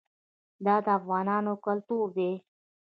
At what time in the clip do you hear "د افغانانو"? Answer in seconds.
0.85-1.53